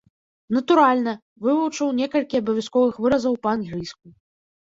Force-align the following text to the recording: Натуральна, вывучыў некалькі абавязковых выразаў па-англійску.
Натуральна, 0.55 1.11
вывучыў 1.47 1.91
некалькі 1.99 2.41
абавязковых 2.41 2.93
выразаў 3.05 3.33
па-англійску. 3.47 4.05